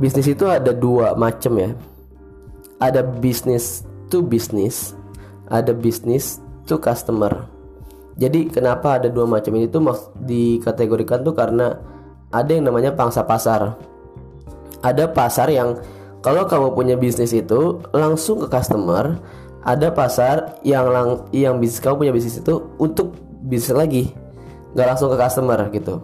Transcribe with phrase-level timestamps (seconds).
[0.00, 1.70] bisnis itu ada dua macam ya.
[2.80, 4.96] Ada bisnis to business
[5.50, 7.44] ada bisnis to customer.
[8.16, 9.82] Jadi kenapa ada dua macam ini tuh
[10.22, 11.76] dikategorikan tuh karena
[12.30, 13.74] ada yang namanya pangsa pasar.
[14.80, 15.76] Ada pasar yang
[16.22, 19.18] kalau kamu punya bisnis itu langsung ke customer
[19.60, 23.12] ada pasar yang lang yang bisnis kamu punya bisnis itu untuk
[23.44, 24.08] bisnis lagi
[24.72, 26.00] nggak langsung ke customer gitu.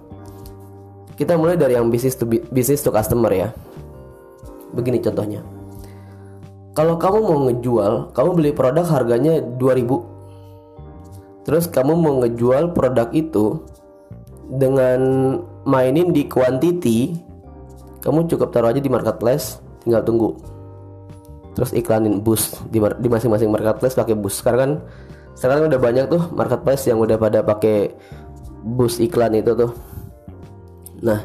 [1.17, 3.49] Kita mulai dari yang bisnis to bisnis to customer ya
[4.77, 5.41] begini contohnya.
[6.77, 13.65] Kalau kamu mau ngejual kamu beli produk harganya 2000 terus kamu mau ngejual produk itu
[14.51, 15.01] dengan
[15.65, 17.17] mainin di quantity
[18.05, 20.37] kamu cukup taruh aja di marketplace tinggal tunggu.
[21.57, 24.45] Terus iklanin bus di, masing-masing marketplace pakai bus.
[24.45, 24.73] Sekarang kan
[25.33, 27.97] sekarang kan udah banyak tuh marketplace yang udah pada pakai
[28.61, 29.73] bus iklan itu tuh.
[31.01, 31.25] Nah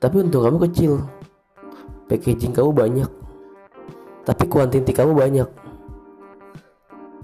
[0.00, 1.02] tapi untung kamu kecil
[2.08, 3.10] packaging kamu banyak.
[4.24, 5.48] Tapi kuantiti kamu banyak.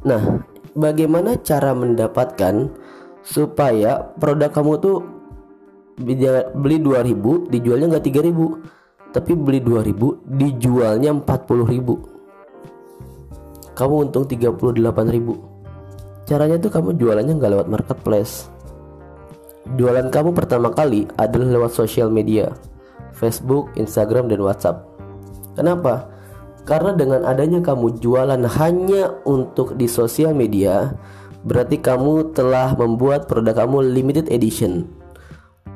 [0.05, 0.45] Nah
[0.77, 2.69] bagaimana cara mendapatkan
[3.25, 4.97] supaya produk kamu tuh
[6.61, 12.15] beli 2000 dijualnya nggak 3000 tapi beli 2000 dijualnya 40000
[13.75, 14.71] kamu untung 38
[15.11, 15.35] ribu.
[16.25, 18.49] Caranya tuh kamu jualannya nggak lewat marketplace.
[19.75, 22.53] Jualan kamu pertama kali adalah lewat sosial media
[23.15, 24.85] Facebook, Instagram, dan WhatsApp
[25.55, 26.11] kenapa?
[26.65, 30.97] karena dengan adanya kamu jualan hanya untuk di sosial media
[31.45, 34.89] berarti kamu telah membuat produk kamu limited edition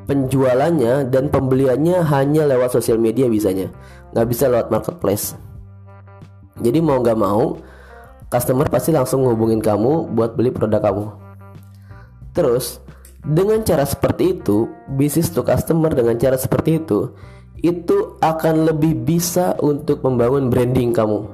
[0.08, 3.68] penjualannya dan pembeliannya hanya lewat sosial media bisanya
[4.16, 5.36] nggak bisa lewat marketplace
[6.58, 7.60] jadi mau nggak mau
[8.28, 11.04] customer pasti langsung ngehubungin kamu buat beli produk kamu.
[12.36, 12.78] Terus,
[13.28, 17.12] dengan cara seperti itu, bisnis to customer dengan cara seperti itu,
[17.60, 21.28] itu akan lebih bisa untuk membangun branding kamu.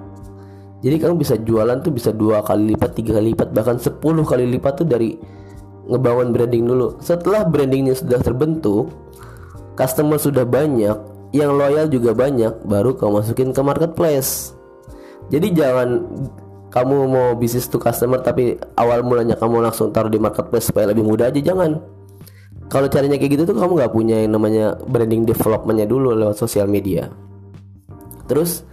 [0.83, 4.44] Jadi kamu bisa jualan tuh bisa dua kali lipat, tiga kali lipat, bahkan sepuluh kali
[4.44, 5.16] lipat tuh dari
[5.88, 6.99] ngebangun branding dulu.
[7.00, 8.91] Setelah brandingnya sudah terbentuk,
[9.78, 10.99] customer sudah banyak,
[11.33, 14.53] yang loyal juga banyak, baru kamu masukin ke marketplace.
[15.33, 16.04] Jadi jangan
[16.75, 21.07] kamu mau bisnis to customer tapi awal mulanya kamu langsung taruh di marketplace supaya lebih
[21.07, 21.79] mudah aja jangan.
[22.67, 26.67] Kalau caranya kayak gitu tuh kamu nggak punya yang namanya branding developmentnya dulu lewat sosial
[26.67, 27.15] media.
[28.27, 28.67] Terus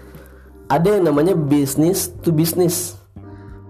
[0.65, 2.97] ada yang namanya bisnis to business.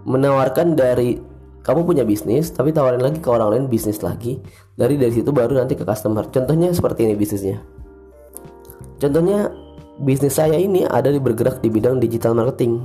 [0.07, 1.19] Menawarkan dari
[1.67, 4.39] kamu punya bisnis tapi tawarin lagi ke orang lain bisnis lagi.
[4.79, 6.31] Dari dari situ baru nanti ke customer.
[6.31, 7.59] Contohnya seperti ini bisnisnya.
[8.95, 9.51] Contohnya
[9.99, 12.79] bisnis saya ini ada di bergerak di bidang digital marketing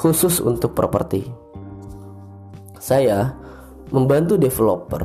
[0.00, 1.28] khusus untuk properti.
[2.80, 3.36] Saya
[3.92, 5.04] membantu developer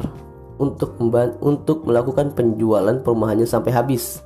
[0.56, 0.95] untuk
[1.44, 4.23] untuk melakukan penjualan perumahannya sampai habis.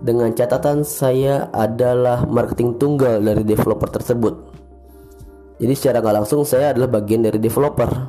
[0.00, 4.32] Dengan catatan saya adalah marketing tunggal dari developer tersebut.
[5.60, 8.08] Jadi secara nggak langsung saya adalah bagian dari developer.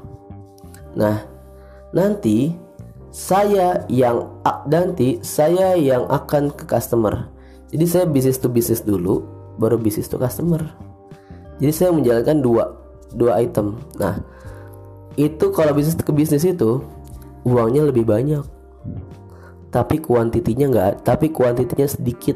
[0.96, 1.20] Nah,
[1.92, 2.56] nanti
[3.12, 4.40] saya yang
[4.72, 7.28] nanti saya yang akan ke customer.
[7.76, 9.28] Jadi saya bisnis to bisnis dulu,
[9.60, 10.91] baru bisnis to customer
[11.62, 12.74] jadi saya menjalankan dua
[13.14, 13.78] dua item.
[14.02, 14.18] Nah
[15.14, 16.82] itu kalau bisnis ke bisnis itu
[17.46, 18.42] uangnya lebih banyak.
[19.70, 22.36] Tapi kuantitinya enggak tapi kuantitinya sedikit.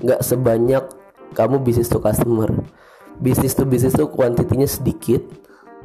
[0.00, 0.84] Nggak sebanyak
[1.36, 2.48] kamu bisnis to customer.
[3.20, 5.20] Bisnis to bisnis tuh kuantitinya sedikit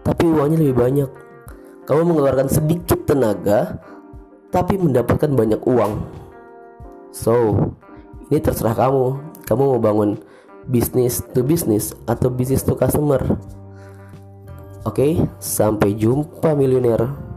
[0.08, 1.10] tapi uangnya lebih banyak.
[1.84, 3.84] Kamu mengeluarkan sedikit tenaga
[4.56, 6.00] tapi mendapatkan banyak uang.
[7.12, 7.60] So
[8.32, 9.36] ini terserah kamu.
[9.44, 10.16] Kamu mau bangun
[10.68, 13.20] bisnis to bisnis atau bisnis to customer.
[14.84, 17.33] Oke, sampai jumpa milioner.